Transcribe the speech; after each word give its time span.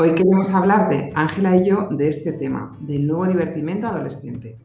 Hoy 0.00 0.14
queremos 0.14 0.54
hablar 0.54 0.88
de 0.88 1.10
Ángela 1.16 1.56
y 1.56 1.68
yo 1.68 1.88
de 1.90 2.08
este 2.08 2.32
tema, 2.32 2.76
del 2.78 3.04
nuevo 3.04 3.26
divertimento 3.26 3.88
adolescente. 3.88 4.56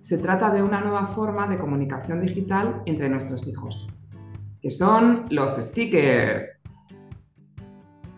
Se 0.00 0.16
trata 0.16 0.48
de 0.48 0.62
una 0.62 0.80
nueva 0.80 1.04
forma 1.08 1.46
de 1.46 1.58
comunicación 1.58 2.22
digital 2.22 2.80
entre 2.86 3.10
nuestros 3.10 3.46
hijos, 3.46 3.90
que 4.62 4.70
son 4.70 5.26
los 5.28 5.52
stickers. 5.56 6.62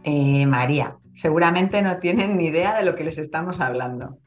Eh, 0.04 0.46
María, 0.46 0.98
seguramente 1.16 1.82
no 1.82 1.98
tienen 1.98 2.36
ni 2.36 2.46
idea 2.46 2.76
de 2.78 2.84
lo 2.84 2.94
que 2.94 3.02
les 3.02 3.18
estamos 3.18 3.60
hablando, 3.60 4.18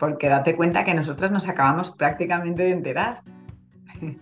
porque 0.00 0.28
date 0.28 0.56
cuenta 0.56 0.82
que 0.82 0.94
nosotros 0.94 1.30
nos 1.30 1.48
acabamos 1.48 1.92
prácticamente 1.92 2.64
de 2.64 2.70
enterar. 2.72 3.22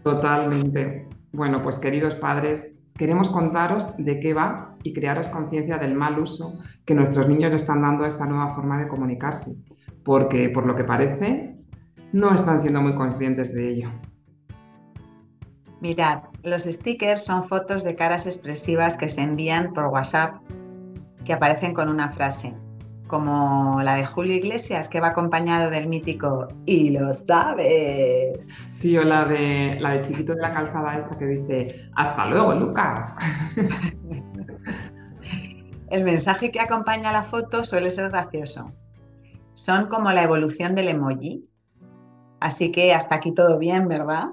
Totalmente. 0.02 1.08
Bueno, 1.32 1.62
pues 1.62 1.78
queridos 1.78 2.14
padres, 2.16 2.74
Queremos 2.96 3.28
contaros 3.28 3.96
de 3.96 4.20
qué 4.20 4.34
va 4.34 4.73
y 4.84 4.93
crearos 4.93 5.27
conciencia 5.29 5.79
del 5.79 5.95
mal 5.95 6.20
uso 6.20 6.61
que 6.84 6.95
nuestros 6.95 7.27
niños 7.27 7.51
le 7.51 7.56
están 7.56 7.82
dando 7.82 8.04
a 8.04 8.09
esta 8.09 8.27
nueva 8.27 8.54
forma 8.54 8.79
de 8.79 8.87
comunicarse, 8.87 9.51
porque 10.04 10.49
por 10.51 10.66
lo 10.66 10.76
que 10.76 10.85
parece 10.85 11.57
no 12.13 12.32
están 12.32 12.60
siendo 12.60 12.80
muy 12.80 12.95
conscientes 12.95 13.52
de 13.52 13.68
ello. 13.68 13.88
Mirad, 15.80 16.23
los 16.43 16.63
stickers 16.63 17.24
son 17.24 17.43
fotos 17.43 17.82
de 17.82 17.96
caras 17.96 18.26
expresivas 18.26 18.96
que 18.96 19.09
se 19.09 19.23
envían 19.23 19.73
por 19.73 19.87
WhatsApp 19.87 20.37
que 21.24 21.32
aparecen 21.32 21.74
con 21.74 21.88
una 21.88 22.10
frase 22.10 22.54
como 23.07 23.80
la 23.82 23.96
de 23.96 24.07
Julio 24.07 24.35
Iglesias, 24.35 24.88
que 24.88 25.01
va 25.01 25.09
acompañado 25.09 25.71
del 25.71 25.88
mítico 25.88 26.48
y 26.66 26.91
lo 26.91 27.15
sabes. 27.15 28.41
Sí, 28.71 28.96
o 28.96 29.04
la 29.04 29.24
de 29.24 29.79
la 29.80 29.91
de 29.91 30.01
chiquito 30.01 30.35
de 30.35 30.41
la 30.41 30.52
calzada 30.52 30.96
esta 30.96 31.19
que 31.19 31.26
dice 31.26 31.91
hasta 31.95 32.26
luego, 32.26 32.54
Lucas. 32.54 33.15
El 35.95 36.02
mensaje 36.02 36.50
que 36.50 36.59
acompaña 36.59 37.12
la 37.12 37.23
foto 37.23 37.62
suele 37.62 37.88
ser 37.92 38.10
gracioso. 38.10 38.73
Son 39.52 39.87
como 39.87 40.10
la 40.10 40.24
evolución 40.24 40.74
del 40.74 40.88
emoji. 40.88 41.48
Así 42.40 42.73
que 42.73 42.92
hasta 42.92 43.14
aquí 43.14 43.30
todo 43.32 43.60
bien, 43.60 43.86
¿verdad? 43.86 44.30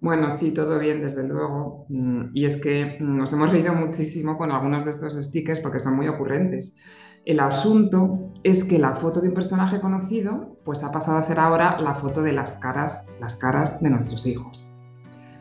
Bueno, 0.00 0.30
sí, 0.30 0.54
todo 0.54 0.78
bien, 0.78 1.02
desde 1.02 1.26
luego. 1.26 1.86
Mm, 1.88 2.26
y 2.34 2.44
es 2.44 2.62
que 2.62 2.98
nos 3.00 3.32
hemos 3.32 3.50
reído 3.50 3.74
muchísimo 3.74 4.38
con 4.38 4.52
algunos 4.52 4.84
de 4.84 4.92
estos 4.92 5.14
stickers 5.14 5.58
porque 5.58 5.80
son 5.80 5.96
muy 5.96 6.06
ocurrentes. 6.06 6.76
El 7.24 7.40
asunto 7.40 8.30
es 8.44 8.62
que 8.62 8.78
la 8.78 8.94
foto 8.94 9.20
de 9.20 9.30
un 9.30 9.34
personaje 9.34 9.80
conocido 9.80 10.60
pues 10.64 10.84
ha 10.84 10.92
pasado 10.92 11.18
a 11.18 11.22
ser 11.24 11.40
ahora 11.40 11.80
la 11.80 11.94
foto 11.94 12.22
de 12.22 12.32
las 12.32 12.58
caras, 12.58 13.08
las 13.20 13.34
caras 13.34 13.82
de 13.82 13.90
nuestros 13.90 14.24
hijos. 14.24 14.72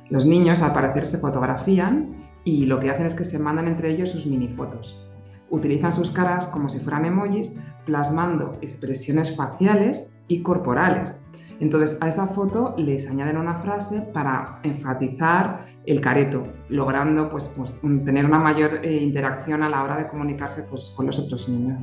Los 0.09 0.25
niños 0.25 0.63
al 0.63 0.73
parecer 0.73 1.05
se 1.05 1.19
fotografían 1.19 2.15
y 2.47 2.65
lo 2.65 2.79
que 2.79 2.89
hacen 2.89 3.05
es 3.05 3.13
que 3.13 3.25
se 3.25 3.39
mandan 3.39 3.67
entre 3.67 3.89
ellos 3.89 4.09
sus 4.09 4.25
mini 4.25 4.47
fotos. 4.47 4.97
Utilizan 5.49 5.91
sus 5.91 6.11
caras 6.11 6.47
como 6.47 6.69
si 6.69 6.79
fueran 6.79 7.03
emojis, 7.03 7.59
plasmando 7.85 8.57
expresiones 8.61 9.35
faciales 9.35 10.17
y 10.29 10.41
corporales, 10.43 11.25
entonces 11.59 11.97
a 11.99 12.07
esa 12.07 12.27
foto 12.27 12.73
les 12.77 13.09
añaden 13.09 13.35
una 13.35 13.55
frase 13.55 13.99
para 14.13 14.55
enfatizar 14.63 15.65
el 15.85 15.99
careto, 15.99 16.43
logrando 16.69 17.29
pues, 17.29 17.49
pues 17.49 17.81
tener 17.81 18.25
una 18.25 18.39
mayor 18.39 18.85
eh, 18.85 18.95
interacción 18.95 19.61
a 19.61 19.69
la 19.69 19.83
hora 19.83 19.97
de 19.97 20.07
comunicarse 20.07 20.63
pues, 20.69 20.93
con 20.95 21.05
los 21.05 21.19
otros 21.19 21.49
niños. 21.49 21.77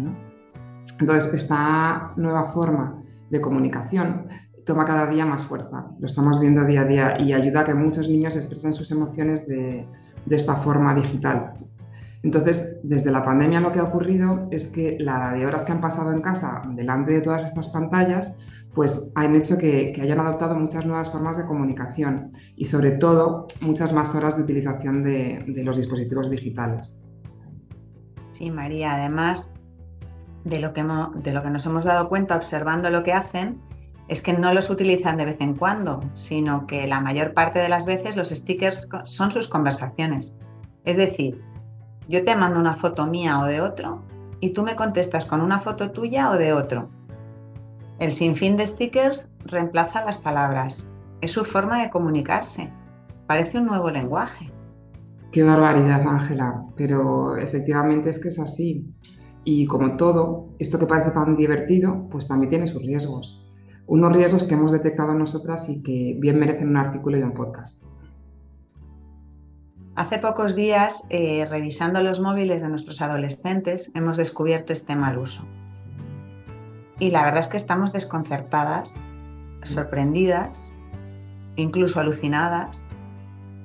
Entonces 0.99 1.35
esta 1.35 2.13
nueva 2.17 2.47
forma 2.47 3.03
de 3.29 3.39
comunicación 3.39 4.29
toma 4.65 4.87
cada 4.87 5.07
día 5.09 5.27
más 5.27 5.45
fuerza, 5.45 5.89
lo 5.99 6.07
estamos 6.07 6.41
viendo 6.41 6.65
día 6.65 6.81
a 6.81 6.85
día 6.85 7.21
y 7.21 7.35
ayuda 7.35 7.61
a 7.61 7.65
que 7.65 7.75
muchos 7.75 8.09
niños 8.09 8.35
expresen 8.35 8.73
sus 8.73 8.91
emociones 8.93 9.47
de, 9.47 9.87
de 10.27 10.37
esta 10.37 10.57
forma 10.57 10.95
digital. 10.95 11.55
Entonces, 12.25 12.81
desde 12.83 13.11
la 13.11 13.23
pandemia 13.23 13.61
lo 13.61 13.71
que 13.71 13.81
ha 13.81 13.85
ocurrido 13.85 14.49
es 14.51 14.69
que 14.69 14.97
la 14.99 15.33
de 15.33 15.45
horas 15.45 15.65
que 15.67 15.73
han 15.73 15.83
pasado 15.83 16.11
en 16.11 16.23
casa 16.23 16.63
delante 16.75 17.13
de 17.13 17.21
todas 17.21 17.45
estas 17.45 17.69
pantallas, 17.69 18.35
pues 18.75 19.13
han 19.15 19.37
hecho 19.37 19.59
que, 19.59 19.95
hayan 20.01 20.21
adoptado 20.21 20.55
muchas 20.55 20.87
nuevas 20.87 21.11
formas 21.11 21.37
de 21.37 21.45
comunicación 21.45 22.31
y 22.57 22.65
sobre 22.65 22.93
todo 22.93 23.47
muchas 23.61 23.93
más 23.93 24.15
horas 24.15 24.39
de 24.39 24.43
utilización 24.43 25.05
de, 25.05 25.45
los 25.65 25.77
dispositivos 25.77 26.31
digitales. 26.31 27.05
Sí, 28.33 28.51
María, 28.51 28.95
además 28.95 29.55
de 30.45 30.61
lo, 30.61 30.73
que 30.73 30.83
de 30.83 31.33
lo 31.33 31.43
que 31.43 31.51
nos 31.51 31.67
hemos 31.67 31.85
dado 31.85 32.09
cuenta 32.09 32.37
observando 32.37 32.89
lo 32.89 33.03
que 33.03 33.13
hacen, 33.13 33.61
es 34.09 34.21
que 34.23 34.33
no 34.35 34.53
los 34.53 34.71
utilizan 34.71 35.17
de 35.17 35.25
vez 35.25 35.41
en 35.41 35.55
cuando, 35.55 36.01
sino 36.15 36.67
que 36.67 36.87
la 36.87 37.01
mayor 37.01 37.33
parte 37.33 37.59
de 37.59 37.69
las 37.69 37.87
veces 37.87 38.17
los 38.17 38.29
stickers 38.29 38.89
son 39.05 39.31
sus 39.31 39.49
conversaciones. 39.49 40.37
Es 40.85 40.97
decir, 40.97 41.43
yo 42.09 42.23
te 42.23 42.37
mando 42.37 42.61
una 42.61 42.75
foto 42.75 43.07
mía 43.07 43.41
o 43.41 43.47
de 43.47 43.61
otro 43.63 44.03
y 44.41 44.51
tú 44.51 44.63
me 44.63 44.77
contestas 44.77 45.25
con 45.25 45.41
una 45.41 45.59
foto 45.59 45.91
tuya 45.91 46.31
o 46.31 46.37
de 46.37 46.53
otro. 46.53 46.91
El 47.99 48.13
sinfín 48.13 48.57
de 48.57 48.67
stickers 48.67 49.31
reemplaza 49.47 50.05
las 50.05 50.19
palabras. 50.19 50.87
Es 51.23 51.33
su 51.33 51.45
forma 51.45 51.81
de 51.81 51.89
comunicarse. 51.89 52.71
Parece 53.27 53.59
un 53.59 53.67
nuevo 53.67 53.89
lenguaje. 53.91 54.53
Qué 55.33 55.43
barbaridad, 55.43 56.07
Ángela, 56.07 56.63
pero 56.77 57.39
efectivamente 57.39 58.11
es 58.11 58.21
que 58.21 58.29
es 58.29 58.39
así. 58.39 58.95
Y 59.45 59.67
como 59.67 59.97
todo, 59.97 60.51
esto 60.59 60.79
que 60.79 60.87
parece 60.87 61.11
tan 61.11 61.37
divertido, 61.37 62.07
pues 62.11 62.29
también 62.29 62.51
tiene 62.51 62.67
sus 62.67 62.83
riesgos. 62.83 63.45
Unos 63.87 64.13
riesgos 64.13 64.45
que 64.45 64.55
hemos 64.55 64.73
detectado 64.73 65.13
nosotras 65.15 65.69
y 65.69 65.83
que 65.83 66.17
bien 66.19 66.39
merecen 66.39 66.69
un 66.69 66.77
artículo 66.77 67.19
y 67.19 67.23
un 67.23 67.33
podcast. 67.33 67.85
Hace 69.95 70.19
pocos 70.19 70.57
días, 70.57 71.05
eh, 71.11 71.47
revisando 71.49 72.01
los 72.03 72.19
móviles 72.19 72.63
de 72.63 72.69
nuestros 72.69 73.01
adolescentes, 73.01 73.93
hemos 73.95 74.17
descubierto 74.17 74.73
este 74.73 74.97
mal 74.97 75.19
uso. 75.19 75.45
Y 76.99 77.11
la 77.11 77.25
verdad 77.25 77.41
es 77.41 77.47
que 77.47 77.57
estamos 77.57 77.93
desconcertadas, 77.93 78.99
sorprendidas, 79.63 80.75
incluso 81.57 82.01
alucinadas, 82.01 82.89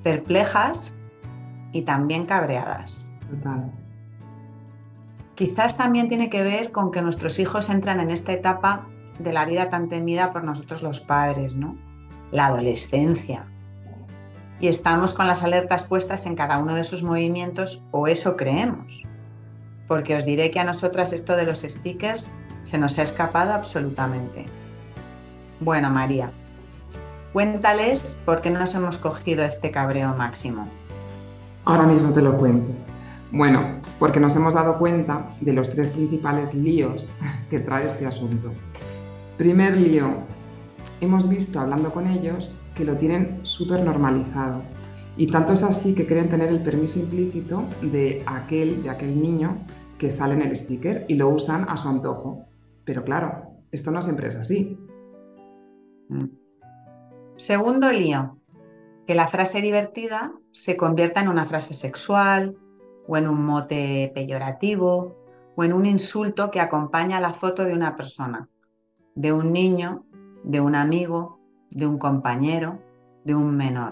perplejas 0.03 0.93
y 1.71 1.83
también 1.83 2.25
cabreadas. 2.25 3.07
Total. 3.29 3.71
Quizás 5.35 5.77
también 5.77 6.09
tiene 6.09 6.29
que 6.29 6.43
ver 6.43 6.71
con 6.71 6.91
que 6.91 7.01
nuestros 7.01 7.39
hijos 7.39 7.69
entran 7.69 8.01
en 8.01 8.11
esta 8.11 8.33
etapa 8.33 8.87
de 9.19 9.33
la 9.33 9.45
vida 9.45 9.69
tan 9.69 9.89
temida 9.89 10.33
por 10.33 10.43
nosotros 10.43 10.81
los 10.81 10.99
padres, 10.99 11.55
¿no? 11.55 11.75
La 12.31 12.47
adolescencia, 12.47 13.45
y 14.59 14.67
estamos 14.67 15.13
con 15.13 15.27
las 15.27 15.43
alertas 15.43 15.85
puestas 15.85 16.25
en 16.25 16.35
cada 16.35 16.57
uno 16.57 16.75
de 16.75 16.83
sus 16.83 17.01
movimientos 17.01 17.81
o 17.91 18.07
eso 18.07 18.35
creemos. 18.35 19.05
Porque 19.87 20.15
os 20.15 20.25
diré 20.25 20.51
que 20.51 20.59
a 20.59 20.65
nosotras 20.65 21.13
esto 21.13 21.35
de 21.35 21.45
los 21.45 21.61
stickers 21.61 22.31
se 22.65 22.77
nos 22.77 22.99
ha 22.99 23.03
escapado 23.03 23.53
absolutamente. 23.53 24.45
Bueno, 25.61 25.89
María, 25.89 26.31
cuéntales 27.33 28.17
por 28.25 28.41
qué 28.41 28.49
no 28.49 28.59
nos 28.59 28.75
hemos 28.75 28.97
cogido 28.97 29.43
este 29.43 29.71
cabreo 29.71 30.13
máximo. 30.15 30.67
Ahora 31.65 31.83
mismo 31.83 32.11
te 32.11 32.21
lo 32.21 32.37
cuento. 32.37 32.71
Bueno, 33.31 33.79
porque 33.97 34.19
nos 34.19 34.35
hemos 34.35 34.55
dado 34.55 34.77
cuenta 34.77 35.25
de 35.39 35.53
los 35.53 35.69
tres 35.69 35.91
principales 35.91 36.53
líos 36.53 37.11
que 37.49 37.59
trae 37.59 37.85
este 37.85 38.05
asunto. 38.05 38.51
Primer 39.39 39.81
lío, 39.81 40.15
hemos 40.99 41.29
visto 41.29 41.61
hablando 41.61 41.93
con 41.93 42.07
ellos 42.07 42.53
que 42.75 42.83
lo 42.83 42.97
tienen 42.97 43.39
súper 43.43 43.85
normalizado. 43.85 44.63
Y 45.15 45.27
tanto 45.27 45.53
es 45.53 45.63
así 45.63 45.95
que 45.95 46.05
quieren 46.05 46.29
tener 46.29 46.49
el 46.49 46.61
permiso 46.61 46.99
implícito 46.99 47.63
de 47.81 48.21
aquel, 48.25 48.83
de 48.83 48.89
aquel 48.89 49.21
niño 49.21 49.59
que 49.97 50.11
sale 50.11 50.33
en 50.33 50.41
el 50.41 50.57
sticker 50.57 51.05
y 51.07 51.13
lo 51.13 51.29
usan 51.29 51.69
a 51.69 51.77
su 51.77 51.87
antojo. 51.87 52.47
Pero 52.83 53.05
claro, 53.05 53.53
esto 53.71 53.91
no 53.91 54.01
siempre 54.01 54.27
es 54.27 54.35
así. 54.35 54.77
Mm. 56.09 56.25
Segundo 57.37 57.93
lío, 57.93 58.41
que 59.07 59.15
la 59.15 59.29
frase 59.29 59.61
divertida 59.61 60.33
se 60.51 60.75
convierta 60.75 61.21
en 61.21 61.29
una 61.29 61.45
frase 61.45 61.73
sexual 61.75 62.57
o 63.07 63.15
en 63.15 63.25
un 63.25 63.45
mote 63.45 64.11
peyorativo 64.13 65.15
o 65.55 65.63
en 65.63 65.71
un 65.71 65.85
insulto 65.85 66.51
que 66.51 66.59
acompaña 66.59 67.19
a 67.19 67.21
la 67.21 67.31
foto 67.31 67.63
de 67.63 67.73
una 67.73 67.95
persona, 67.95 68.49
de 69.19 69.33
un 69.33 69.51
niño, 69.51 70.05
de 70.45 70.61
un 70.61 70.75
amigo 70.75 71.39
de 71.71 71.85
un 71.85 71.97
compañero, 71.97 72.79
de 73.25 73.35
un 73.35 73.53
menor. 73.55 73.91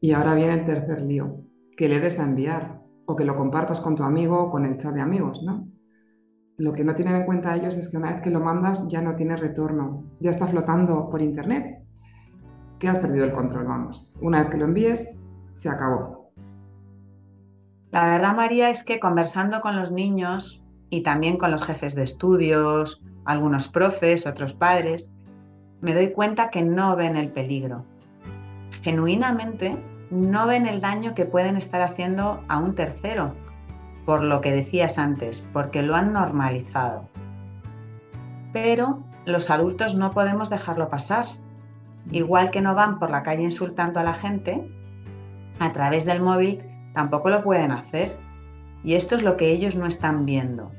Y 0.00 0.12
ahora 0.12 0.34
viene 0.34 0.54
el 0.54 0.64
tercer 0.64 1.02
lío, 1.02 1.40
que 1.76 1.88
le 1.88 1.98
des 1.98 2.20
a 2.20 2.24
enviar. 2.24 2.86
o 3.08 3.14
que 3.14 3.24
lo 3.24 3.36
compartas 3.36 3.80
con 3.80 3.94
tu 3.94 4.02
amigo 4.02 4.36
o 4.36 4.50
con 4.50 4.66
el 4.66 4.78
chat 4.78 4.92
de 4.92 5.00
amigos, 5.00 5.40
¿no? 5.44 5.68
Lo 6.56 6.72
que 6.72 6.82
no 6.82 6.96
tienen 6.96 7.14
en 7.14 7.24
cuenta 7.24 7.54
ellos 7.54 7.76
es 7.76 7.88
que 7.88 7.98
una 7.98 8.10
vez 8.10 8.20
que 8.20 8.30
lo 8.30 8.40
mandas 8.40 8.88
ya 8.88 9.00
no 9.00 9.14
tiene 9.14 9.36
retorno, 9.36 10.02
ya 10.18 10.30
está 10.30 10.48
flotando 10.48 11.08
por 11.08 11.22
internet, 11.22 11.84
que 12.80 12.88
has 12.88 12.98
perdido 12.98 13.24
el 13.24 13.30
control, 13.30 13.64
vamos. 13.64 14.12
Una 14.20 14.40
vez 14.40 14.50
que 14.50 14.56
lo 14.56 14.64
envíes, 14.64 15.20
se 15.52 15.68
acabó. 15.68 16.32
La 17.92 18.06
verdad, 18.06 18.34
María, 18.34 18.70
es 18.70 18.82
que 18.82 18.98
conversando 18.98 19.60
con 19.60 19.76
los 19.76 19.92
niños 19.92 20.65
y 20.90 21.02
también 21.02 21.36
con 21.36 21.50
los 21.50 21.64
jefes 21.64 21.94
de 21.94 22.04
estudios, 22.04 23.02
algunos 23.24 23.68
profes, 23.68 24.26
otros 24.26 24.54
padres, 24.54 25.14
me 25.80 25.94
doy 25.94 26.12
cuenta 26.12 26.50
que 26.50 26.62
no 26.62 26.96
ven 26.96 27.16
el 27.16 27.30
peligro. 27.30 27.84
Genuinamente 28.82 29.76
no 30.10 30.46
ven 30.46 30.66
el 30.66 30.80
daño 30.80 31.14
que 31.14 31.24
pueden 31.24 31.56
estar 31.56 31.82
haciendo 31.82 32.42
a 32.48 32.58
un 32.58 32.74
tercero, 32.74 33.32
por 34.04 34.22
lo 34.22 34.40
que 34.40 34.52
decías 34.52 34.98
antes, 34.98 35.46
porque 35.52 35.82
lo 35.82 35.96
han 35.96 36.12
normalizado. 36.12 37.08
Pero 38.52 39.02
los 39.24 39.50
adultos 39.50 39.94
no 39.94 40.12
podemos 40.12 40.48
dejarlo 40.48 40.88
pasar. 40.88 41.26
Igual 42.12 42.52
que 42.52 42.60
no 42.60 42.74
van 42.76 43.00
por 43.00 43.10
la 43.10 43.24
calle 43.24 43.42
insultando 43.42 43.98
a 43.98 44.04
la 44.04 44.14
gente, 44.14 44.62
a 45.58 45.72
través 45.72 46.04
del 46.04 46.22
móvil 46.22 46.62
tampoco 46.94 47.28
lo 47.28 47.42
pueden 47.42 47.72
hacer. 47.72 48.16
Y 48.86 48.94
esto 48.94 49.16
es 49.16 49.24
lo 49.24 49.36
que 49.36 49.50
ellos 49.50 49.74
no 49.74 49.84
están 49.84 50.24
viendo. 50.24 50.70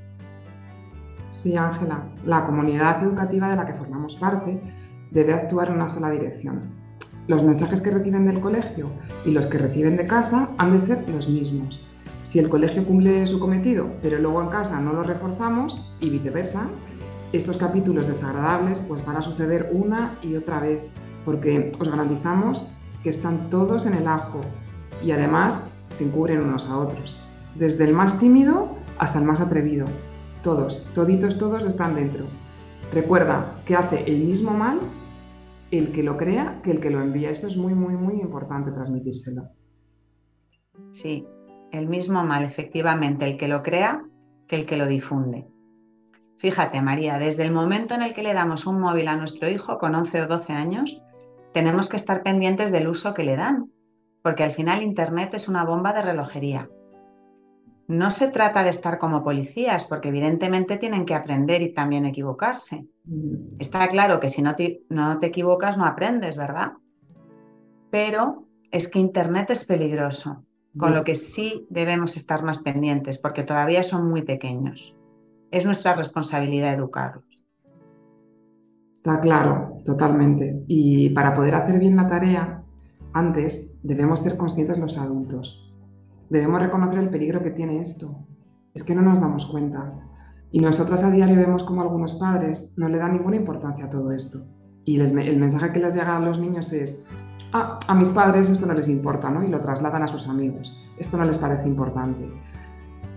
Sí, 1.29 1.57
Ángela, 1.57 2.05
la 2.25 2.45
comunidad 2.45 3.03
educativa 3.03 3.49
de 3.49 3.57
la 3.57 3.65
que 3.65 3.73
formamos 3.73 4.15
parte 4.15 4.61
debe 5.11 5.33
actuar 5.33 5.67
en 5.67 5.75
una 5.75 5.89
sola 5.89 6.09
dirección. 6.09 6.61
Los 7.27 7.43
mensajes 7.43 7.81
que 7.81 7.91
reciben 7.91 8.25
del 8.25 8.39
colegio 8.39 8.87
y 9.25 9.31
los 9.31 9.47
que 9.47 9.57
reciben 9.57 9.97
de 9.97 10.05
casa 10.05 10.51
han 10.57 10.71
de 10.71 10.79
ser 10.79 11.03
los 11.09 11.27
mismos. 11.27 11.85
Si 12.23 12.39
el 12.39 12.47
colegio 12.47 12.85
cumple 12.85 13.27
su 13.27 13.41
cometido, 13.41 13.87
pero 14.01 14.19
luego 14.19 14.41
en 14.41 14.47
casa 14.47 14.79
no 14.79 14.93
lo 14.93 15.03
reforzamos 15.03 15.93
y 15.99 16.09
viceversa, 16.09 16.67
estos 17.33 17.57
capítulos 17.57 18.07
desagradables 18.07 18.81
pues 18.87 19.05
van 19.05 19.17
a 19.17 19.21
suceder 19.21 19.69
una 19.73 20.13
y 20.21 20.37
otra 20.37 20.61
vez, 20.61 20.79
porque 21.25 21.73
os 21.77 21.89
garantizamos 21.89 22.67
que 23.03 23.09
están 23.09 23.49
todos 23.49 23.85
en 23.85 23.95
el 23.95 24.07
ajo 24.07 24.39
y 25.03 25.11
además 25.11 25.71
se 25.89 26.05
encubren 26.05 26.41
unos 26.41 26.69
a 26.69 26.77
otros, 26.77 27.17
desde 27.57 27.85
el 27.85 27.93
más 27.93 28.19
tímido 28.19 28.75
hasta 28.97 29.19
el 29.19 29.25
más 29.25 29.41
atrevido. 29.41 29.85
Todos, 30.43 30.85
toditos 30.93 31.37
todos 31.37 31.65
están 31.65 31.95
dentro. 31.95 32.25
Recuerda 32.93 33.55
que 33.65 33.75
hace 33.75 34.03
el 34.05 34.23
mismo 34.23 34.51
mal 34.51 34.79
el 35.71 35.91
que 35.91 36.03
lo 36.03 36.17
crea 36.17 36.61
que 36.63 36.71
el 36.71 36.79
que 36.79 36.89
lo 36.89 37.01
envía. 37.01 37.29
Esto 37.29 37.47
es 37.47 37.57
muy, 37.57 37.73
muy, 37.73 37.97
muy 37.97 38.21
importante 38.21 38.71
transmitírselo. 38.71 39.49
Sí, 40.91 41.27
el 41.71 41.87
mismo 41.87 42.23
mal, 42.23 42.43
efectivamente, 42.43 43.25
el 43.25 43.37
que 43.37 43.47
lo 43.47 43.63
crea 43.63 44.03
que 44.47 44.55
el 44.55 44.65
que 44.65 44.77
lo 44.77 44.87
difunde. 44.87 45.47
Fíjate, 46.37 46.81
María, 46.81 47.19
desde 47.19 47.43
el 47.43 47.51
momento 47.51 47.95
en 47.95 48.03
el 48.03 48.13
que 48.13 48.23
le 48.23 48.33
damos 48.33 48.65
un 48.67 48.79
móvil 48.79 49.07
a 49.07 49.17
nuestro 49.17 49.49
hijo 49.49 49.77
con 49.77 49.95
11 49.95 50.21
o 50.21 50.27
12 50.27 50.53
años, 50.53 51.01
tenemos 51.51 51.89
que 51.89 51.97
estar 51.97 52.21
pendientes 52.21 52.71
del 52.71 52.87
uso 52.87 53.13
que 53.13 53.23
le 53.23 53.35
dan, 53.35 53.71
porque 54.21 54.43
al 54.43 54.51
final 54.51 54.83
Internet 54.83 55.33
es 55.33 55.49
una 55.49 55.65
bomba 55.65 55.93
de 55.93 56.03
relojería. 56.03 56.69
No 57.87 58.09
se 58.09 58.27
trata 58.27 58.63
de 58.63 58.69
estar 58.69 58.97
como 58.97 59.23
policías, 59.23 59.85
porque 59.85 60.09
evidentemente 60.09 60.77
tienen 60.77 61.05
que 61.05 61.15
aprender 61.15 61.61
y 61.61 61.73
también 61.73 62.05
equivocarse. 62.05 62.87
Mm. 63.05 63.55
Está 63.59 63.87
claro 63.87 64.19
que 64.19 64.27
si 64.27 64.41
no 64.41 64.55
te, 64.55 64.83
no 64.89 65.17
te 65.19 65.27
equivocas 65.27 65.77
no 65.77 65.85
aprendes, 65.85 66.35
¿verdad? 66.35 66.73
Pero 67.89 68.45
es 68.71 68.89
que 68.89 68.99
Internet 68.99 69.49
es 69.51 69.63
peligroso, 69.63 70.43
con 70.77 70.93
lo 70.93 71.03
que 71.05 71.15
sí 71.15 71.65
debemos 71.69 72.17
estar 72.17 72.43
más 72.43 72.59
pendientes, 72.59 73.17
porque 73.17 73.43
todavía 73.43 73.81
son 73.83 74.09
muy 74.09 74.21
pequeños. 74.21 74.95
Es 75.49 75.65
nuestra 75.65 75.93
responsabilidad 75.93 76.73
educarlos. 76.73 77.45
Está 78.93 79.21
claro, 79.21 79.77
totalmente. 79.85 80.61
Y 80.67 81.09
para 81.11 81.33
poder 81.33 81.55
hacer 81.55 81.79
bien 81.79 81.95
la 81.95 82.07
tarea, 82.07 82.63
antes 83.13 83.77
debemos 83.81 84.19
ser 84.19 84.35
conscientes 84.35 84.77
los 84.77 84.97
adultos 84.97 85.66
Debemos 86.29 86.61
reconocer 86.61 86.99
el 86.99 87.09
peligro 87.09 87.41
que 87.41 87.51
tiene 87.51 87.79
esto. 87.79 88.27
Es 88.73 88.83
que 88.83 88.95
no 88.95 89.01
nos 89.01 89.19
damos 89.19 89.45
cuenta. 89.45 89.93
Y 90.51 90.59
nosotras 90.59 91.03
a 91.03 91.11
diario 91.11 91.35
vemos 91.35 91.63
como 91.63 91.81
algunos 91.81 92.15
padres 92.15 92.73
no 92.77 92.89
le 92.89 92.97
dan 92.97 93.13
ninguna 93.13 93.35
importancia 93.35 93.85
a 93.85 93.89
todo 93.89 94.11
esto. 94.11 94.45
Y 94.85 94.99
el, 94.99 95.13
mensaje 95.13 95.71
que 95.73 95.79
les 95.79 95.93
llega 95.93 96.15
a 96.15 96.19
los 96.19 96.39
niños 96.39 96.71
es, 96.71 97.05
ah, 97.51 97.79
a 97.87 97.93
mis 97.93 98.09
padres 98.09 98.49
esto 98.49 98.65
no 98.65 98.73
les 98.73 98.87
importa, 98.87 99.29
¿no? 99.29 99.43
Y 99.43 99.49
lo 99.49 99.59
trasladan 99.59 100.03
a 100.03 100.07
sus 100.07 100.27
amigos. 100.29 100.77
Esto 100.97 101.17
no 101.17 101.25
les 101.25 101.37
parece 101.37 101.67
importante. 101.67 102.29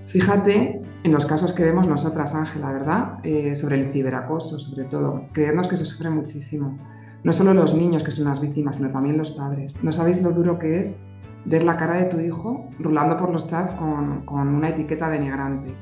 Fíjate 0.06 0.82
en 1.04 1.12
los 1.12 1.26
casos 1.26 1.52
que 1.52 1.64
vemos 1.64 1.86
nosotras, 1.86 2.34
Ángela, 2.34 2.72
¿verdad? 2.72 3.20
Eh, 3.22 3.54
sobre 3.54 3.80
el 3.80 3.92
ciberacoso, 3.92 4.58
sobre 4.58 4.84
todo. 4.84 5.26
Creernos 5.32 5.68
que 5.68 5.76
se 5.76 5.84
sufre 5.84 6.10
muchísimo. 6.10 6.76
No 7.22 7.32
solo 7.32 7.54
los 7.54 7.74
niños 7.74 8.02
que 8.02 8.10
son 8.10 8.24
las 8.24 8.40
víctimas, 8.40 8.76
sino 8.76 8.90
también 8.90 9.16
los 9.16 9.30
padres. 9.30 9.76
¿No 9.84 9.92
sabéis 9.92 10.20
lo 10.22 10.32
duro 10.32 10.58
que 10.58 10.80
es 10.80 11.04
ver 11.44 11.64
la 11.64 11.76
cara 11.76 11.94
de 11.94 12.04
tu 12.04 12.20
hijo 12.20 12.68
rulando 12.78 13.16
por 13.16 13.30
los 13.30 13.46
chats 13.46 13.72
con, 13.72 14.24
una 14.28 14.68
etiqueta 14.68 15.08
denigrante. 15.08 15.72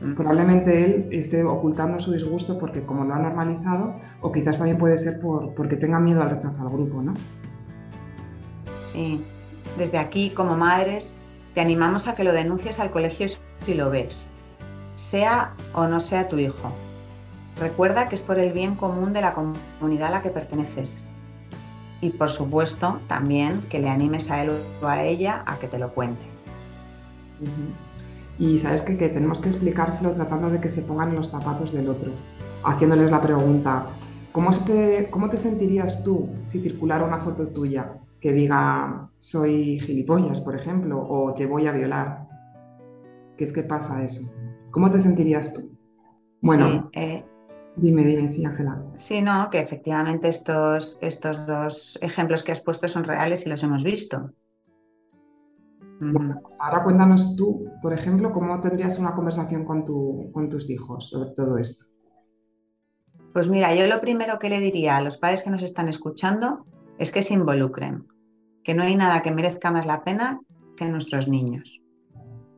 Mm. 0.00 0.14
Probablemente 0.14 0.84
él 0.84 1.08
esté 1.12 1.44
ocultando 1.44 2.00
su 2.00 2.12
disgusto 2.12 2.58
porque 2.58 2.82
como 2.82 3.04
lo 3.04 3.14
ha 3.14 3.18
normalizado 3.18 3.94
o 4.20 4.32
quizás 4.32 4.58
también 4.58 4.78
puede 4.78 4.98
ser 4.98 5.20
por, 5.20 5.54
porque 5.54 5.76
tenga 5.76 6.00
miedo 6.00 6.22
al 6.22 6.30
rechazo 6.30 6.62
al 6.62 6.70
grupo, 6.70 7.02
¿no? 7.02 7.14
Sí, 8.82 9.22
desde 9.78 9.98
aquí 9.98 10.30
como 10.30 10.56
madres 10.56 11.12
te 11.54 11.60
animamos 11.60 12.08
a 12.08 12.14
que 12.14 12.24
lo 12.24 12.32
denuncies 12.32 12.80
al 12.80 12.90
colegio 12.90 13.26
si 13.28 13.74
lo 13.74 13.90
ves, 13.90 14.26
sea 14.94 15.52
o 15.74 15.86
no 15.86 16.00
sea 16.00 16.28
tu 16.28 16.38
hijo. 16.38 16.72
Recuerda 17.58 18.08
que 18.08 18.14
es 18.14 18.22
por 18.22 18.38
el 18.38 18.52
bien 18.52 18.74
común 18.74 19.12
de 19.12 19.20
la 19.20 19.34
comunidad 19.34 20.08
a 20.08 20.10
la 20.12 20.22
que 20.22 20.30
perteneces 20.30 21.04
y 22.00 22.10
por 22.10 22.30
supuesto 22.30 22.98
también 23.06 23.60
que 23.68 23.78
le 23.78 23.88
animes 23.88 24.30
a 24.30 24.42
él 24.42 24.52
o 24.82 24.86
a 24.86 25.02
ella 25.04 25.42
a 25.46 25.58
que 25.58 25.68
te 25.68 25.78
lo 25.78 25.92
cuente. 25.92 26.24
Y 28.38 28.58
sabes 28.58 28.82
que, 28.82 28.94
tenemos 28.94 29.40
que 29.40 29.48
explicárselo 29.48 30.12
tratando 30.12 30.50
de 30.50 30.60
que 30.60 30.68
se 30.68 30.82
pongan 30.82 31.10
en 31.10 31.16
los 31.16 31.30
zapatos 31.30 31.72
del 31.72 31.88
otro, 31.88 32.12
haciéndoles 32.64 33.10
la 33.10 33.20
pregunta, 33.20 33.86
¿cómo 34.32 34.50
te, 34.50 35.08
cómo 35.10 35.28
te 35.28 35.36
sentirías 35.36 36.02
tú 36.02 36.30
si 36.44 36.60
circulara 36.60 37.04
una 37.04 37.18
foto 37.18 37.48
tuya 37.48 37.92
que 38.20 38.32
diga 38.32 39.10
soy 39.18 39.80
gilipollas, 39.80 40.40
por 40.40 40.54
ejemplo, 40.54 41.06
o 41.06 41.34
te 41.34 41.46
voy 41.46 41.66
a 41.66 41.72
violar? 41.72 42.28
¿Qué 43.36 43.44
es 43.44 43.52
que 43.52 43.62
pasa 43.62 44.02
eso? 44.02 44.22
¿Cómo 44.70 44.90
te 44.90 45.00
sentirías 45.00 45.52
tú? 45.52 45.70
Bueno, 46.42 46.90
eh, 46.94 47.24
Dime, 47.76 48.04
dime, 48.04 48.28
sí, 48.28 48.44
Ángela. 48.44 48.82
Sí, 48.96 49.22
no, 49.22 49.48
que 49.50 49.58
efectivamente 49.58 50.28
estos, 50.28 50.98
estos 51.00 51.46
dos 51.46 51.98
ejemplos 52.02 52.42
que 52.42 52.52
has 52.52 52.60
puesto 52.60 52.88
son 52.88 53.04
reales 53.04 53.46
y 53.46 53.48
los 53.48 53.62
hemos 53.62 53.84
visto. 53.84 54.32
Pues 56.00 56.58
ahora 56.58 56.82
cuéntanos 56.82 57.36
tú, 57.36 57.70
por 57.82 57.92
ejemplo, 57.92 58.32
cómo 58.32 58.58
tendrías 58.60 58.98
una 58.98 59.14
conversación 59.14 59.64
con, 59.64 59.84
tu, 59.84 60.30
con 60.32 60.48
tus 60.48 60.70
hijos 60.70 61.10
sobre 61.10 61.30
todo 61.30 61.58
esto. 61.58 61.84
Pues 63.34 63.48
mira, 63.48 63.74
yo 63.74 63.86
lo 63.86 64.00
primero 64.00 64.38
que 64.38 64.48
le 64.48 64.60
diría 64.60 64.96
a 64.96 65.02
los 65.02 65.18
padres 65.18 65.42
que 65.42 65.50
nos 65.50 65.62
están 65.62 65.88
escuchando 65.88 66.66
es 66.98 67.12
que 67.12 67.22
se 67.22 67.34
involucren, 67.34 68.08
que 68.64 68.74
no 68.74 68.82
hay 68.82 68.96
nada 68.96 69.22
que 69.22 69.30
merezca 69.30 69.70
más 69.70 69.86
la 69.86 70.02
pena 70.02 70.40
que 70.76 70.86
nuestros 70.86 71.28
niños. 71.28 71.82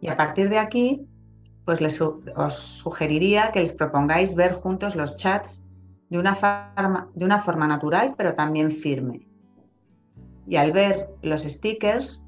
Y 0.01 0.09
a 0.09 0.17
partir 0.17 0.49
de 0.49 0.59
aquí, 0.59 1.07
pues 1.65 1.81
les, 1.81 2.01
os 2.01 2.55
sugeriría 2.55 3.53
que 3.53 3.61
les 3.61 3.73
propongáis 3.73 4.35
ver 4.35 4.53
juntos 4.55 4.97
los 4.97 5.17
chats 5.17 5.69
de 6.11 6.19
una, 6.19 6.35
forma, 6.35 7.09
de 7.15 7.25
una 7.25 7.39
forma 7.41 7.67
natural, 7.67 8.15
pero 8.17 8.35
también 8.35 8.73
firme. 8.73 9.27
Y 10.47 10.57
al 10.57 10.73
ver 10.73 11.09
los 11.23 11.43
stickers, 11.43 12.27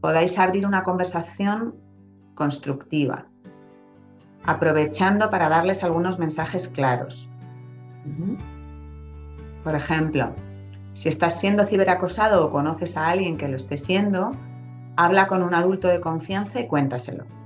podáis 0.00 0.38
abrir 0.38 0.64
una 0.64 0.84
conversación 0.84 1.74
constructiva, 2.34 3.26
aprovechando 4.44 5.28
para 5.28 5.48
darles 5.48 5.82
algunos 5.82 6.18
mensajes 6.18 6.68
claros. 6.68 7.28
Por 9.64 9.74
ejemplo, 9.74 10.30
si 10.94 11.08
estás 11.08 11.38
siendo 11.38 11.66
ciberacosado 11.66 12.46
o 12.46 12.50
conoces 12.50 12.96
a 12.96 13.08
alguien 13.08 13.36
que 13.36 13.48
lo 13.48 13.56
esté 13.56 13.76
siendo, 13.76 14.32
habla 14.96 15.26
con 15.26 15.42
un 15.42 15.52
adulto 15.52 15.88
de 15.88 16.00
confianza 16.00 16.60
y 16.60 16.68
cuéntaselo 16.68 17.37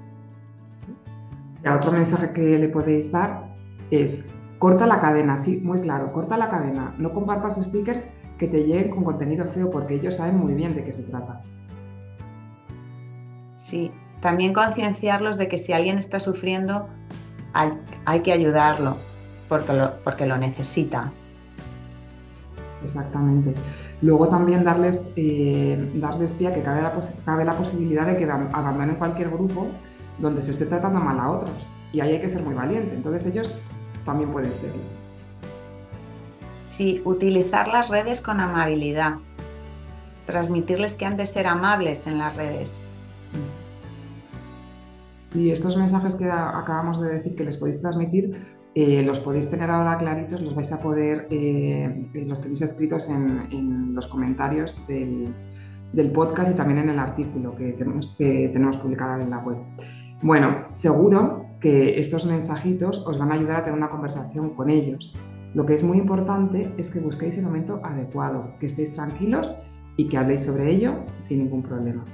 otro 1.70 1.92
mensaje 1.92 2.32
que 2.32 2.58
le 2.58 2.68
podéis 2.68 3.12
dar 3.12 3.44
es, 3.90 4.24
corta 4.58 4.86
la 4.86 5.00
cadena, 5.00 5.38
sí, 5.38 5.60
muy 5.62 5.80
claro, 5.80 6.12
corta 6.12 6.36
la 6.36 6.48
cadena. 6.48 6.94
No 6.98 7.12
compartas 7.12 7.62
stickers 7.62 8.08
que 8.38 8.48
te 8.48 8.64
lleguen 8.64 8.90
con 8.90 9.04
contenido 9.04 9.44
feo 9.46 9.70
porque 9.70 9.94
ellos 9.94 10.16
saben 10.16 10.38
muy 10.38 10.54
bien 10.54 10.74
de 10.74 10.84
qué 10.84 10.92
se 10.92 11.02
trata. 11.02 11.42
Sí, 13.56 13.90
también 14.20 14.52
concienciarlos 14.52 15.38
de 15.38 15.48
que 15.48 15.58
si 15.58 15.72
alguien 15.72 15.98
está 15.98 16.18
sufriendo, 16.18 16.88
hay, 17.52 18.20
que 18.20 18.32
ayudarlo 18.32 18.96
porque 19.48 19.72
lo, 19.72 20.02
porque 20.02 20.26
lo 20.26 20.36
necesita. 20.36 21.12
Exactamente. 22.82 23.54
Luego 24.00 24.28
también 24.28 24.64
darles, 24.64 25.12
eh, 25.14 25.90
darles 25.94 26.32
pie 26.32 26.48
a 26.48 26.54
que 26.54 26.62
cabe 26.62 26.82
la, 26.82 26.92
cabe 27.24 27.44
la 27.44 27.52
posibilidad 27.52 28.06
de 28.06 28.16
que 28.16 28.24
abandonen 28.24 28.96
cualquier 28.96 29.30
grupo 29.30 29.68
donde 30.18 30.42
se 30.42 30.52
esté 30.52 30.66
tratando 30.66 31.00
mal 31.00 31.18
a 31.18 31.30
otros. 31.30 31.68
Y 31.92 32.00
ahí 32.00 32.12
hay 32.12 32.20
que 32.20 32.28
ser 32.28 32.42
muy 32.42 32.54
valiente. 32.54 32.94
Entonces 32.94 33.26
ellos 33.26 33.54
también 34.04 34.30
pueden 34.30 34.52
serlo. 34.52 34.82
Sí, 36.66 37.02
utilizar 37.04 37.68
las 37.68 37.88
redes 37.88 38.20
con 38.20 38.40
amabilidad. 38.40 39.16
Transmitirles 40.26 40.96
que 40.96 41.04
han 41.04 41.16
de 41.16 41.26
ser 41.26 41.46
amables 41.46 42.06
en 42.06 42.18
las 42.18 42.34
redes. 42.36 42.86
Sí, 45.26 45.50
estos 45.50 45.76
mensajes 45.76 46.16
que 46.16 46.30
acabamos 46.30 47.00
de 47.00 47.14
decir 47.14 47.34
que 47.34 47.44
les 47.44 47.56
podéis 47.56 47.80
transmitir, 47.80 48.36
eh, 48.74 49.02
los 49.02 49.18
podéis 49.18 49.50
tener 49.50 49.70
ahora 49.70 49.98
claritos, 49.98 50.40
los 50.40 50.54
vais 50.54 50.72
a 50.72 50.80
poder, 50.80 51.26
eh, 51.30 52.10
los 52.26 52.40
tenéis 52.40 52.62
escritos 52.62 53.08
en, 53.08 53.94
los 53.94 54.06
comentarios 54.06 54.76
del, 54.86 55.32
podcast 56.12 56.52
y 56.52 56.54
también 56.54 56.78
en 56.80 56.90
el 56.90 56.98
artículo 56.98 57.54
que 57.54 57.72
tenemos, 57.72 58.14
que 58.16 58.50
tenemos 58.52 58.76
publicado 58.78 59.20
en 59.20 59.30
la 59.30 59.38
web. 59.38 59.58
Bueno, 60.22 60.66
seguro 60.70 61.46
que 61.60 62.00
estos 62.00 62.26
mensajitos 62.26 63.06
os 63.06 63.18
van 63.18 63.30
a 63.30 63.34
ayudar 63.34 63.56
a 63.56 63.64
tener 63.64 63.78
una 63.78 63.90
conversación 63.90 64.50
con 64.50 64.70
ellos. 64.70 65.14
Lo 65.54 65.66
que 65.66 65.74
es 65.74 65.82
muy 65.82 65.98
importante 65.98 66.72
es 66.78 66.90
que 66.90 67.00
busquéis 67.00 67.36
el 67.36 67.44
momento 67.44 67.80
adecuado, 67.84 68.54
que 68.58 68.66
estéis 68.66 68.94
tranquilos 68.94 69.54
y 69.96 70.08
que 70.08 70.16
habléis 70.16 70.40
sobre 70.40 70.70
ello 70.70 70.94
sin 71.18 71.40
ningún 71.40 71.62
problema. 71.62 72.04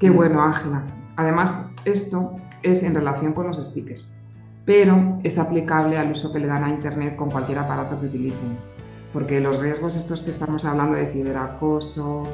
Qué 0.00 0.10
bueno, 0.10 0.42
Ángela. 0.42 0.82
Además, 1.16 1.68
esto 1.84 2.34
es 2.62 2.82
en 2.82 2.94
relación 2.94 3.32
con 3.32 3.46
los 3.46 3.64
stickers 3.64 4.16
pero 4.66 5.20
es 5.22 5.38
aplicable 5.38 5.96
al 5.96 6.10
uso 6.10 6.32
que 6.32 6.40
le 6.40 6.48
dan 6.48 6.64
a 6.64 6.68
Internet 6.68 7.16
con 7.16 7.30
cualquier 7.30 7.60
aparato 7.60 7.98
que 7.98 8.06
utilicen, 8.06 8.58
porque 9.12 9.40
los 9.40 9.60
riesgos 9.60 9.96
estos 9.96 10.20
que 10.20 10.32
estamos 10.32 10.64
hablando 10.64 10.96
de 10.96 11.06
ciberacoso, 11.06 12.24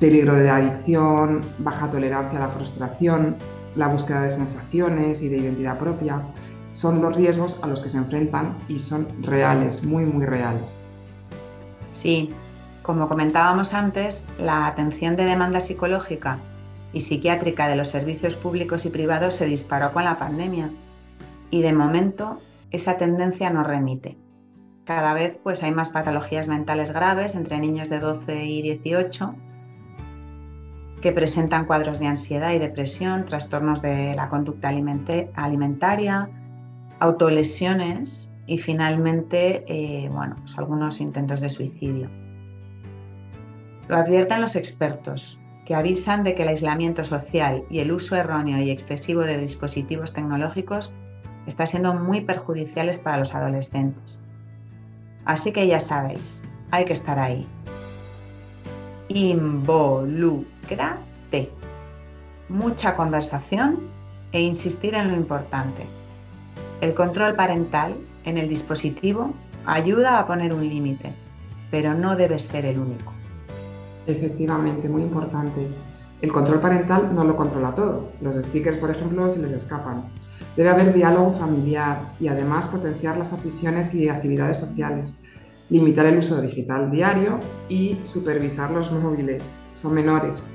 peligro 0.00 0.34
de 0.34 0.50
adicción, 0.50 1.40
baja 1.58 1.88
tolerancia 1.88 2.38
a 2.38 2.42
la 2.42 2.48
frustración, 2.48 3.36
la 3.76 3.88
búsqueda 3.88 4.22
de 4.22 4.30
sensaciones 4.30 5.22
y 5.22 5.28
de 5.28 5.36
identidad 5.36 5.78
propia, 5.78 6.22
son 6.72 7.00
los 7.00 7.16
riesgos 7.16 7.58
a 7.62 7.66
los 7.66 7.80
que 7.80 7.88
se 7.88 7.98
enfrentan 7.98 8.56
y 8.68 8.78
son 8.78 9.06
reales, 9.22 9.84
muy, 9.84 10.04
muy 10.04 10.26
reales. 10.26 10.78
Sí, 11.92 12.30
como 12.82 13.08
comentábamos 13.08 13.72
antes, 13.72 14.26
la 14.38 14.66
atención 14.66 15.16
de 15.16 15.24
demanda 15.24 15.60
psicológica 15.60 16.38
y 16.92 17.00
psiquiátrica 17.00 17.68
de 17.68 17.76
los 17.76 17.88
servicios 17.88 18.36
públicos 18.36 18.84
y 18.84 18.90
privados 18.90 19.34
se 19.34 19.46
disparó 19.46 19.92
con 19.92 20.04
la 20.04 20.18
pandemia 20.18 20.70
y 21.50 21.62
de 21.62 21.72
momento 21.72 22.40
esa 22.70 22.98
tendencia 22.98 23.50
no 23.50 23.62
remite. 23.62 24.16
Cada 24.84 25.14
vez 25.14 25.38
pues, 25.42 25.62
hay 25.62 25.72
más 25.72 25.90
patologías 25.90 26.46
mentales 26.46 26.92
graves 26.92 27.34
entre 27.34 27.58
niños 27.58 27.88
de 27.88 27.98
12 27.98 28.44
y 28.44 28.62
18 28.62 29.34
que 31.06 31.12
presentan 31.12 31.66
cuadros 31.66 32.00
de 32.00 32.08
ansiedad 32.08 32.50
y 32.50 32.58
depresión, 32.58 33.26
trastornos 33.26 33.80
de 33.80 34.16
la 34.16 34.26
conducta 34.26 34.70
alimentaria, 34.70 36.28
autolesiones 36.98 38.34
y 38.48 38.58
finalmente 38.58 39.64
eh, 39.68 40.08
bueno, 40.08 40.34
pues, 40.40 40.58
algunos 40.58 41.00
intentos 41.00 41.40
de 41.40 41.48
suicidio. 41.48 42.10
Lo 43.86 43.98
advierten 43.98 44.40
los 44.40 44.56
expertos, 44.56 45.38
que 45.64 45.76
avisan 45.76 46.24
de 46.24 46.34
que 46.34 46.42
el 46.42 46.48
aislamiento 46.48 47.04
social 47.04 47.62
y 47.70 47.78
el 47.78 47.92
uso 47.92 48.16
erróneo 48.16 48.58
y 48.58 48.70
excesivo 48.70 49.20
de 49.20 49.38
dispositivos 49.38 50.12
tecnológicos 50.12 50.92
está 51.46 51.66
siendo 51.66 51.94
muy 51.94 52.22
perjudiciales 52.22 52.98
para 52.98 53.18
los 53.18 53.32
adolescentes. 53.32 54.24
Así 55.24 55.52
que 55.52 55.68
ya 55.68 55.78
sabéis, 55.78 56.42
hay 56.72 56.84
que 56.84 56.94
estar 56.94 57.20
ahí. 57.20 57.46
Involúcrate. 59.08 60.96
Mucha 62.48 62.96
conversación 62.96 63.78
e 64.32 64.42
insistir 64.42 64.94
en 64.94 65.08
lo 65.08 65.16
importante. 65.16 65.86
El 66.80 66.92
control 66.94 67.36
parental 67.36 67.94
en 68.24 68.36
el 68.36 68.48
dispositivo 68.48 69.32
ayuda 69.64 70.18
a 70.18 70.26
poner 70.26 70.52
un 70.52 70.68
límite, 70.68 71.12
pero 71.70 71.94
no 71.94 72.16
debe 72.16 72.38
ser 72.38 72.64
el 72.66 72.78
único. 72.78 73.12
Efectivamente, 74.06 74.88
muy 74.88 75.02
importante. 75.02 75.68
El 76.20 76.32
control 76.32 76.60
parental 76.60 77.14
no 77.14 77.24
lo 77.24 77.36
controla 77.36 77.74
todo. 77.74 78.10
Los 78.20 78.34
stickers, 78.36 78.78
por 78.78 78.90
ejemplo, 78.90 79.28
se 79.28 79.40
les 79.40 79.52
escapan. 79.52 80.04
Debe 80.56 80.70
haber 80.70 80.92
diálogo 80.94 81.32
familiar 81.32 82.00
y 82.18 82.28
además 82.28 82.66
potenciar 82.68 83.16
las 83.16 83.32
aficiones 83.32 83.94
y 83.94 84.08
actividades 84.08 84.56
sociales, 84.56 85.18
limitar 85.68 86.06
el 86.06 86.18
uso 86.18 86.40
digital 86.40 86.90
diario 86.90 87.38
y 87.68 87.98
supervisar 88.04 88.70
los 88.70 88.92
móviles. 88.92 89.42
Son 89.74 89.94
menores, 89.94 90.46